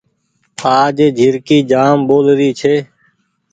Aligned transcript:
آج 0.77 0.97
جهرڪي 1.17 1.57
جآم 1.71 1.97
ٻول 2.07 2.25
ري 2.39 2.49
ڇي۔ 2.59 2.75